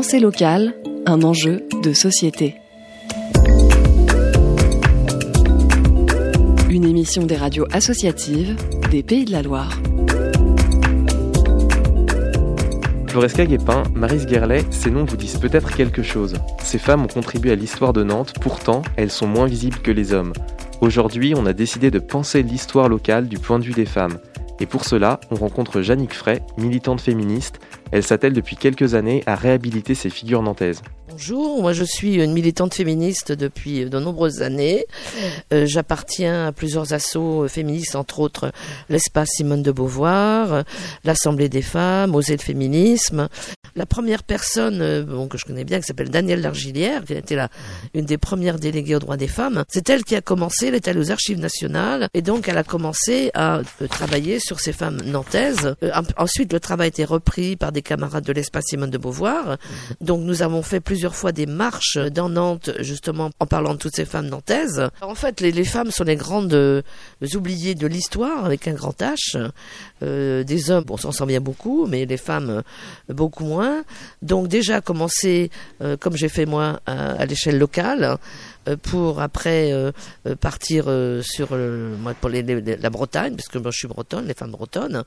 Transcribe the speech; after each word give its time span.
Pensée 0.00 0.20
locale, 0.20 0.76
un 1.06 1.22
enjeu 1.22 1.66
de 1.82 1.92
société. 1.92 2.54
Une 6.70 6.84
émission 6.84 7.26
des 7.26 7.34
radios 7.34 7.66
associatives 7.72 8.54
des 8.92 9.02
Pays 9.02 9.24
de 9.24 9.32
la 9.32 9.42
Loire. 9.42 9.76
Floresca 13.08 13.44
Guépin, 13.44 13.82
Marise 13.92 14.26
Guerlet, 14.26 14.64
ces 14.70 14.92
noms 14.92 15.04
vous 15.04 15.16
disent 15.16 15.40
peut-être 15.40 15.74
quelque 15.74 16.04
chose. 16.04 16.34
Ces 16.62 16.78
femmes 16.78 17.02
ont 17.02 17.08
contribué 17.08 17.50
à 17.50 17.56
l'histoire 17.56 17.92
de 17.92 18.04
Nantes, 18.04 18.34
pourtant, 18.40 18.82
elles 18.94 19.10
sont 19.10 19.26
moins 19.26 19.46
visibles 19.46 19.78
que 19.78 19.90
les 19.90 20.12
hommes. 20.12 20.32
Aujourd'hui, 20.80 21.34
on 21.36 21.44
a 21.44 21.52
décidé 21.52 21.90
de 21.90 21.98
penser 21.98 22.44
l'histoire 22.44 22.88
locale 22.88 23.26
du 23.26 23.38
point 23.38 23.58
de 23.58 23.64
vue 23.64 23.72
des 23.72 23.84
femmes. 23.84 24.20
Et 24.60 24.66
pour 24.66 24.84
cela, 24.84 25.20
on 25.30 25.36
rencontre 25.36 25.82
Jannick 25.82 26.14
Frey, 26.14 26.42
militante 26.56 27.00
féministe. 27.00 27.60
Elle 27.92 28.02
s'attelle 28.02 28.32
depuis 28.32 28.56
quelques 28.56 28.94
années 28.94 29.22
à 29.26 29.34
réhabiliter 29.34 29.94
ces 29.94 30.10
figures 30.10 30.42
nantaises. 30.42 30.82
Bonjour, 31.10 31.62
moi 31.62 31.72
je 31.72 31.84
suis 31.84 32.22
une 32.22 32.32
militante 32.32 32.74
féministe 32.74 33.32
depuis 33.32 33.86
de 33.86 33.98
nombreuses 33.98 34.42
années. 34.42 34.84
Euh, 35.52 35.64
j'appartiens 35.66 36.48
à 36.48 36.52
plusieurs 36.52 36.92
assauts 36.92 37.48
féministes, 37.48 37.96
entre 37.96 38.20
autres 38.20 38.52
l'espace 38.88 39.30
Simone 39.36 39.62
de 39.62 39.72
Beauvoir, 39.72 40.64
l'Assemblée 41.04 41.48
des 41.48 41.62
femmes, 41.62 42.14
Oser 42.14 42.36
le 42.36 42.42
féminisme. 42.42 43.28
La 43.76 43.86
première 43.86 44.22
personne 44.22 44.80
euh, 44.80 45.02
bon, 45.02 45.28
que 45.28 45.38
je 45.38 45.44
connais 45.44 45.64
bien, 45.64 45.80
qui 45.80 45.86
s'appelle 45.86 46.10
Danielle 46.10 46.40
Largilière, 46.40 47.04
qui 47.04 47.14
a 47.14 47.18
été 47.18 47.36
la, 47.36 47.48
une 47.94 48.04
des 48.04 48.18
premières 48.18 48.58
déléguées 48.58 48.96
aux 48.96 49.00
droits 49.00 49.16
des 49.16 49.28
femmes, 49.28 49.64
c'est 49.68 49.88
elle 49.90 50.04
qui 50.04 50.16
a 50.16 50.20
commencé, 50.20 50.66
elle 50.68 50.74
est 50.74 50.88
allée 50.88 51.00
aux 51.00 51.10
archives 51.10 51.38
nationales, 51.38 52.08
et 52.14 52.22
donc 52.22 52.48
elle 52.48 52.58
a 52.58 52.64
commencé 52.64 53.30
à 53.34 53.58
euh, 53.58 53.86
travailler 53.88 54.40
sur 54.40 54.60
ces 54.60 54.72
femmes 54.72 55.00
nantaises. 55.04 55.74
ensuite, 56.16 56.52
le 56.52 56.60
travail 56.60 56.86
a 56.86 56.88
été 56.88 57.04
repris 57.04 57.56
par 57.56 57.72
des 57.72 57.82
camarades 57.82 58.24
de 58.24 58.32
l'espace 58.32 58.66
Simone 58.68 58.90
de 58.90 58.98
Beauvoir. 58.98 59.56
Donc 60.00 60.22
nous 60.22 60.42
avons 60.42 60.62
fait 60.62 60.80
plusieurs 60.80 61.14
fois 61.14 61.32
des 61.32 61.46
marches 61.46 61.98
dans 61.98 62.28
Nantes, 62.28 62.70
justement, 62.80 63.30
en 63.40 63.46
parlant 63.46 63.74
de 63.74 63.78
toutes 63.78 63.94
ces 63.94 64.04
femmes 64.04 64.28
nantaises. 64.28 64.88
En 65.00 65.14
fait, 65.14 65.40
les, 65.40 65.64
femmes 65.64 65.90
sont 65.90 66.04
les 66.04 66.16
grandes 66.16 66.54
euh, 66.54 66.82
oubliées 67.34 67.74
de 67.74 67.86
l'histoire, 67.86 68.44
avec 68.44 68.68
un 68.68 68.74
grand 68.74 68.98
H. 69.00 69.50
Euh, 70.02 70.44
des 70.44 70.70
hommes, 70.70 70.84
bon, 70.84 70.94
on 70.94 70.96
s'en 70.96 71.12
souvient 71.12 71.40
beaucoup, 71.40 71.86
mais 71.86 72.06
les 72.06 72.16
femmes, 72.16 72.62
euh, 73.10 73.14
beaucoup 73.14 73.44
moins. 73.44 73.67
Donc 74.22 74.48
déjà, 74.48 74.80
commencer, 74.80 75.50
comme 76.00 76.16
j'ai 76.16 76.28
fait 76.28 76.46
moi, 76.46 76.80
à 76.86 77.24
l'échelle 77.26 77.58
locale, 77.58 78.18
euh, 78.68 78.76
pour 78.76 79.20
après 79.20 79.72
euh, 79.72 79.92
euh, 80.26 80.34
partir 80.36 80.84
sur 81.22 81.48
pour 82.20 82.30
la 82.30 82.90
Bretagne, 82.90 83.34
parce 83.34 83.48
que 83.48 83.58
moi 83.58 83.70
je 83.72 83.78
suis 83.78 83.88
bretonne, 83.88 84.26
les 84.26 84.34
femmes 84.34 84.52
bretonnes. 84.52 85.04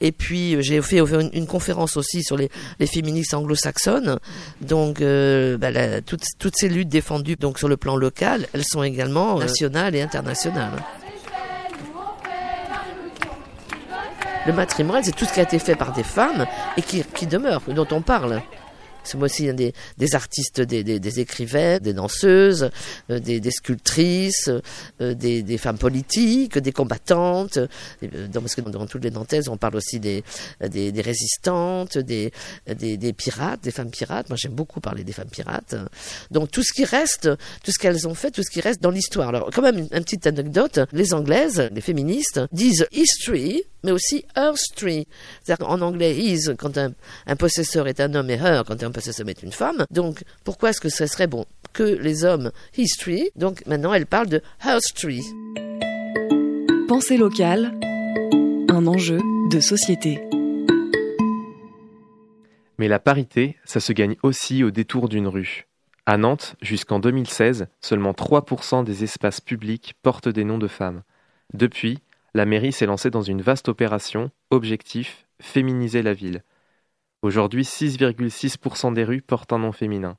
Et 0.00 0.12
puis 0.12 0.62
j'ai 0.62 0.80
fait 0.82 0.98
une, 1.00 1.46
conférence 1.46 1.96
aussi 1.96 2.22
sur 2.22 2.36
les, 2.36 2.50
féministes 2.86 3.34
anglo-saxonnes. 3.34 4.18
Donc 4.60 5.00
bah, 5.00 6.00
toutes, 6.02 6.24
toutes, 6.38 6.56
ces 6.56 6.68
luttes 6.68 6.88
défendues 6.88 7.36
donc 7.36 7.58
sur 7.58 7.68
le 7.68 7.76
plan 7.76 7.96
local, 7.96 8.46
elles 8.52 8.64
sont 8.64 8.82
également 8.82 9.38
nationales 9.38 9.94
et 9.94 10.02
internationales. 10.02 10.82
Le 14.46 14.52
matrimoine, 14.52 15.04
c'est 15.04 15.12
tout 15.12 15.26
ce 15.26 15.34
qui 15.34 15.40
a 15.40 15.42
été 15.42 15.58
fait 15.58 15.76
par 15.76 15.92
des 15.92 16.02
femmes 16.02 16.46
et 16.76 16.82
qui, 16.82 17.02
qui 17.02 17.26
demeure, 17.26 17.62
dont 17.68 17.86
on 17.90 18.00
parle. 18.00 18.42
C'est 19.04 19.16
moi 19.16 19.26
aussi 19.26 19.52
des, 19.52 19.72
des 19.98 20.14
artistes, 20.14 20.60
des, 20.60 20.84
des, 20.84 21.00
des, 21.00 21.20
écrivains, 21.20 21.78
des 21.78 21.92
danseuses, 21.92 22.70
euh, 23.10 23.18
des, 23.18 23.50
sculptrices, 23.50 24.50
euh, 25.00 25.14
des, 25.14 25.58
femmes 25.58 25.78
politiques, 25.78 26.58
des 26.58 26.72
combattantes. 26.72 27.58
Euh, 27.58 28.28
dans, 28.28 28.40
parce 28.40 28.54
que 28.54 28.60
dans, 28.60 28.86
toutes 28.86 29.04
les 29.04 29.10
Nantaises, 29.10 29.48
on 29.48 29.56
parle 29.56 29.76
aussi 29.76 30.00
des, 30.00 30.22
des, 30.60 30.92
des 30.92 31.00
résistantes, 31.00 31.98
des, 31.98 32.32
pirates, 33.16 33.62
des 33.62 33.70
femmes 33.70 33.90
pirates. 33.90 34.28
Moi, 34.28 34.36
j'aime 34.36 34.52
beaucoup 34.52 34.80
parler 34.80 35.04
des 35.04 35.12
femmes 35.12 35.30
pirates. 35.30 35.74
Donc 36.30 36.50
tout 36.50 36.62
ce 36.62 36.72
qui 36.72 36.84
reste, 36.84 37.28
tout 37.64 37.72
ce 37.72 37.78
qu'elles 37.78 38.06
ont 38.06 38.14
fait, 38.14 38.30
tout 38.30 38.42
ce 38.42 38.50
qui 38.50 38.60
reste 38.60 38.82
dans 38.82 38.90
l'histoire. 38.90 39.28
Alors 39.28 39.50
quand 39.52 39.62
même 39.62 39.78
une 39.78 39.88
petite 39.88 40.26
anecdote. 40.26 40.80
Les 40.92 41.14
Anglaises, 41.14 41.68
les 41.72 41.80
féministes, 41.80 42.40
disent 42.52 42.86
history 42.92 43.64
mais 43.82 43.92
aussi 43.92 44.24
Street. 44.54 45.06
C'est-à-dire 45.42 45.66
qu'en 45.66 45.80
anglais, 45.80 46.16
is, 46.16 46.50
quand 46.58 46.76
un, 46.78 46.92
un, 47.26 47.36
possesseur 47.36 47.88
est 47.88 48.00
un 48.00 48.14
homme, 48.14 48.30
et 48.30 48.34
her, 48.34 48.64
quand 48.66 48.82
un 48.82 48.90
possesseur 48.90 49.28
est 49.28 49.42
une 49.42 49.52
femme. 49.52 49.86
Donc, 49.90 50.22
pourquoi 50.44 50.70
est-ce 50.70 50.80
que 50.80 50.88
ce 50.88 51.06
serait 51.06 51.26
bon 51.26 51.46
que 51.72 51.82
les 51.82 52.24
hommes 52.24 52.50
history 52.76 53.30
Donc, 53.36 53.64
maintenant, 53.66 53.94
elle 53.94 54.06
parle 54.06 54.28
de 54.28 54.42
Street. 54.80 55.20
Pensée 56.88 57.16
locale, 57.16 57.72
un 58.68 58.86
enjeu 58.86 59.20
de 59.50 59.60
société. 59.60 60.20
Mais 62.78 62.88
la 62.88 62.98
parité, 62.98 63.56
ça 63.64 63.78
se 63.78 63.92
gagne 63.92 64.16
aussi 64.22 64.64
au 64.64 64.70
détour 64.70 65.08
d'une 65.08 65.28
rue. 65.28 65.68
À 66.06 66.16
Nantes, 66.16 66.56
jusqu'en 66.62 66.98
2016, 66.98 67.68
seulement 67.80 68.12
3% 68.12 68.84
des 68.84 69.04
espaces 69.04 69.40
publics 69.40 69.94
portent 70.02 70.28
des 70.28 70.44
noms 70.44 70.58
de 70.58 70.66
femmes. 70.66 71.02
Depuis, 71.52 71.98
la 72.34 72.46
mairie 72.46 72.72
s'est 72.72 72.86
lancée 72.86 73.10
dans 73.10 73.22
une 73.22 73.42
vaste 73.42 73.68
opération, 73.68 74.30
objectif, 74.50 75.26
féminiser 75.40 76.02
la 76.02 76.14
ville. 76.14 76.44
Aujourd'hui, 77.22 77.64
6,6% 77.64 78.92
des 78.94 79.04
rues 79.04 79.22
portent 79.22 79.52
un 79.52 79.58
nom 79.58 79.72
féminin. 79.72 80.16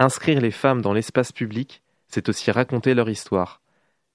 Inscrire 0.00 0.40
les 0.40 0.50
femmes 0.50 0.82
dans 0.82 0.92
l'espace 0.92 1.30
public, 1.30 1.82
c'est 2.08 2.28
aussi 2.28 2.50
raconter 2.50 2.94
leur 2.94 3.08
histoire. 3.08 3.60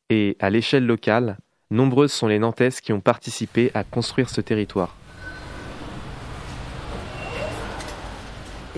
Et, 0.10 0.36
à 0.40 0.50
l'échelle 0.50 0.86
locale, 0.86 1.38
nombreuses 1.72 2.12
sont 2.12 2.28
les 2.28 2.40
Nantaises 2.40 2.82
qui 2.82 2.94
ont 2.94 3.02
participé 3.02 3.72
à 3.74 3.84
construire 3.84 4.30
ce 4.30 4.42
territoire. 4.42 4.96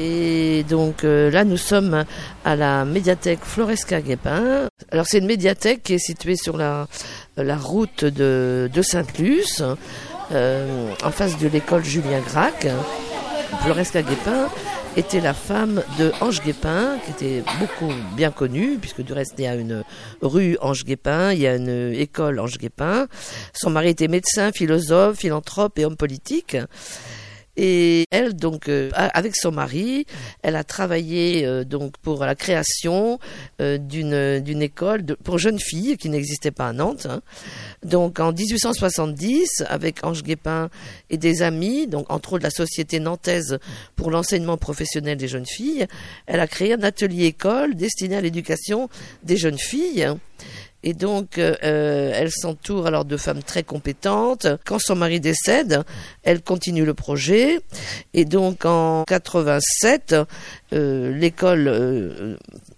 Et 0.01 0.63
donc 0.69 1.03
euh, 1.03 1.29
là, 1.29 1.43
nous 1.43 1.57
sommes 1.57 2.05
à 2.45 2.55
la 2.55 2.85
médiathèque 2.85 3.39
Floresca 3.43 4.01
Guépin. 4.01 4.69
Alors 4.91 5.05
c'est 5.05 5.17
une 5.17 5.25
médiathèque 5.25 5.83
qui 5.83 5.95
est 5.95 5.99
située 5.99 6.37
sur 6.37 6.55
la, 6.55 6.87
la 7.35 7.57
route 7.57 8.05
de, 8.05 8.69
de 8.73 8.81
Sainte-Luce, 8.81 9.61
euh, 10.31 10.93
en 11.03 11.11
face 11.11 11.38
de 11.38 11.49
l'école 11.49 11.83
Julien 11.83 12.21
Gracq. 12.21 12.67
Floresca 13.61 14.01
Guépin 14.01 14.47
était 14.95 15.19
la 15.19 15.33
femme 15.33 15.83
de 15.97 16.13
Ange 16.21 16.41
Guépin, 16.43 16.97
qui 17.03 17.11
était 17.11 17.43
beaucoup 17.59 17.91
bien 18.15 18.31
connue, 18.31 18.77
puisque 18.79 19.01
du 19.01 19.11
reste 19.11 19.33
il 19.38 19.43
y 19.43 19.47
a 19.47 19.55
une 19.55 19.83
rue 20.21 20.57
Ange 20.61 20.85
Guépin, 20.85 21.33
il 21.33 21.39
y 21.39 21.47
a 21.47 21.55
une 21.55 21.93
école 21.93 22.39
Ange 22.39 22.57
Guépin. 22.57 23.07
Son 23.53 23.69
mari 23.69 23.89
était 23.89 24.07
médecin, 24.07 24.51
philosophe, 24.53 25.17
philanthrope 25.17 25.77
et 25.77 25.83
homme 25.83 25.97
politique. 25.97 26.55
Et 27.61 28.05
elle, 28.09 28.37
donc, 28.37 28.69
euh, 28.69 28.89
avec 28.93 29.35
son 29.35 29.51
mari, 29.51 30.05
elle 30.43 30.55
a 30.55 30.63
travaillé 30.63 31.45
euh, 31.45 31.65
donc 31.65 31.97
pour 31.97 32.23
la 32.23 32.33
création 32.33 33.19
euh, 33.59 33.77
d'une 33.77 34.61
école 34.61 35.03
pour 35.25 35.39
jeunes 35.39 35.59
filles 35.59 35.97
qui 35.97 36.07
n'existait 36.07 36.51
pas 36.51 36.69
à 36.69 36.73
Nantes. 36.73 37.05
Hein. 37.09 37.19
Donc, 37.83 38.21
en 38.21 38.31
1870, 38.31 39.65
avec 39.67 40.05
Ange 40.05 40.23
Guépin 40.23 40.69
et 41.09 41.17
des 41.17 41.41
amis, 41.41 41.85
donc 41.85 42.09
entre 42.09 42.31
autres 42.31 42.43
la 42.43 42.49
Société 42.49 43.01
nantaise 43.01 43.59
pour 43.97 44.09
l'enseignement 44.09 44.55
professionnel 44.55 45.17
des 45.17 45.27
jeunes 45.27 45.45
filles, 45.45 45.85
elle 46.27 46.39
a 46.39 46.47
créé 46.47 46.75
un 46.75 46.83
atelier 46.83 47.25
école 47.25 47.75
destiné 47.75 48.15
à 48.15 48.21
l'éducation 48.21 48.87
des 49.23 49.35
jeunes 49.35 49.59
filles. 49.59 50.07
Et 50.84 50.94
donc, 50.94 51.38
euh, 51.38 51.56
euh, 51.63 52.12
elle 52.16 52.31
s'entoure 52.31 52.88
alors 52.88 53.03
de 53.03 53.17
femmes 53.17 53.44
très 53.44 53.63
compétentes. 53.63 54.47
Quand 54.66 54.79
son 54.79 54.95
mari 54.95 55.19
décède, 55.19 55.84
elle 56.23 56.41
continue 56.41 56.85
le 56.85 56.94
projet. 56.94 57.59
Et 58.13 58.23
donc, 58.23 58.66
en 58.66 59.03
87, 59.06 60.16
euh, 60.72 61.13
l'école 61.13 62.38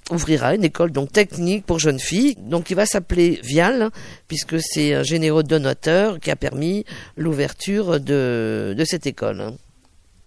ouvrira 0.10 0.56
une 0.56 0.64
école 0.64 0.92
donc 0.92 1.12
technique 1.12 1.66
pour 1.66 1.78
jeunes 1.78 2.00
filles. 2.00 2.36
Donc, 2.40 2.72
il 2.72 2.76
va 2.76 2.88
s'appeler 2.88 3.40
Vial, 3.44 3.90
puisque 4.28 4.60
c'est 4.60 4.96
un 4.96 5.04
généreux 5.04 5.44
donateur 5.44 6.20
qui 6.20 6.32
a 6.32 6.36
permis 6.36 6.86
l'ouverture 7.18 8.00
de 8.00 8.84
cette 8.86 9.06
école. 9.06 9.54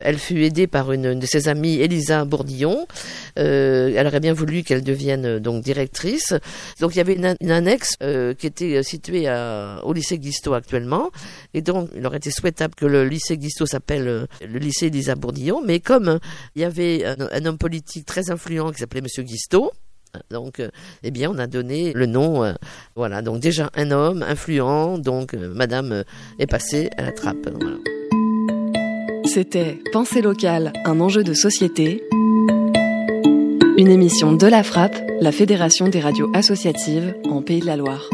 Elle 0.04 0.18
fut 0.18 0.42
aidée 0.42 0.66
par 0.66 0.92
une, 0.92 1.18
de 1.18 1.26
ses 1.26 1.48
amies, 1.48 1.80
Elisa 1.80 2.26
Bourdillon. 2.26 2.86
Euh, 3.38 3.92
elle 3.96 4.06
aurait 4.06 4.20
bien 4.20 4.34
voulu 4.34 4.62
qu'elle 4.62 4.84
devienne 4.84 5.24
euh, 5.24 5.40
donc 5.40 5.64
directrice. 5.64 6.34
Donc 6.80 6.94
il 6.94 6.98
y 6.98 7.00
avait 7.00 7.14
une, 7.14 7.50
annexe 7.50 7.96
euh, 8.02 8.34
qui 8.34 8.46
était 8.46 8.82
située 8.82 9.28
au 9.82 9.92
lycée 9.94 10.18
Guisto 10.18 10.52
actuellement. 10.52 11.10
Et 11.54 11.62
donc 11.62 11.88
il 11.96 12.06
aurait 12.06 12.18
été 12.18 12.30
souhaitable 12.30 12.74
que 12.74 12.84
le 12.84 13.04
lycée 13.04 13.38
Guisto 13.38 13.64
s'appelle 13.64 14.04
le 14.04 14.58
lycée 14.58 14.86
Elisa 14.86 15.14
Bourdillon. 15.14 15.62
Mais 15.64 15.80
comme 15.80 16.18
il 16.54 16.62
y 16.62 16.64
avait 16.64 17.04
un, 17.06 17.46
homme 17.46 17.58
politique 17.58 18.04
très 18.04 18.30
influent 18.30 18.72
qui 18.72 18.80
s'appelait 18.80 19.00
Monsieur 19.00 19.22
Guisto, 19.22 19.72
donc, 20.30 20.62
eh 21.02 21.10
bien, 21.10 21.28
on 21.32 21.38
a 21.38 21.48
donné 21.48 21.92
le 21.92 22.06
nom. 22.06 22.54
voilà, 22.94 23.20
donc 23.20 23.40
déjà 23.40 23.70
un 23.74 23.90
homme 23.90 24.22
influent. 24.22 24.96
Donc, 24.96 25.34
Madame 25.34 26.04
est 26.38 26.46
passée 26.46 26.88
à 26.96 27.02
la 27.02 27.10
trappe. 27.10 27.48
Voilà. 27.50 27.93
C'était 29.34 29.80
Pensée 29.90 30.22
locale, 30.22 30.72
un 30.84 31.00
enjeu 31.00 31.24
de 31.24 31.34
société. 31.34 32.04
Une 33.76 33.88
émission 33.88 34.32
de 34.32 34.46
la 34.46 34.62
Frappe, 34.62 34.94
la 35.20 35.32
Fédération 35.32 35.88
des 35.88 35.98
radios 35.98 36.30
associatives 36.34 37.16
en 37.28 37.42
Pays 37.42 37.58
de 37.58 37.66
la 37.66 37.76
Loire. 37.76 38.08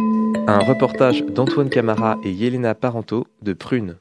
Un 0.46 0.60
reportage 0.60 1.22
d'Antoine 1.26 1.68
Camara 1.68 2.18
et 2.24 2.30
Yelena 2.30 2.74
Parento 2.74 3.26
de 3.42 3.52
Prune. 3.52 3.96